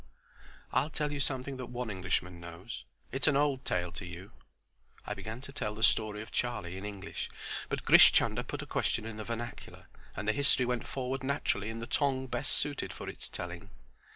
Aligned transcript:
"I'll 0.71 0.89
tell 0.89 1.11
you 1.11 1.19
something 1.19 1.57
that 1.57 1.67
one 1.67 1.91
Englishman 1.91 2.39
knows. 2.39 2.85
It's 3.11 3.27
an 3.27 3.37
old 3.37 3.63
tale 3.65 3.91
to 3.91 4.03
you." 4.03 4.31
I 5.05 5.13
began 5.13 5.41
to 5.41 5.51
tell 5.51 5.75
the 5.75 5.83
story 5.83 6.23
of 6.23 6.31
Charlie 6.31 6.75
in 6.75 6.85
English, 6.87 7.29
but 7.69 7.85
Grish 7.85 8.11
Chunder 8.11 8.41
put 8.41 8.63
a 8.63 8.65
question 8.65 9.05
in 9.05 9.17
the 9.17 9.23
vernacular, 9.23 9.85
and 10.15 10.27
the 10.27 10.33
history 10.33 10.65
went 10.65 10.87
forward 10.87 11.23
naturally 11.23 11.69
in 11.69 11.81
the 11.81 11.85
tongue 11.85 12.25
best 12.25 12.53
suited 12.53 12.91
for 12.91 13.07
its 13.07 13.29
telling. 13.29 13.69